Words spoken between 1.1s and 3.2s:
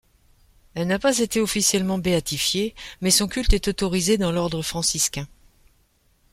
été officiellement béatifiée, mais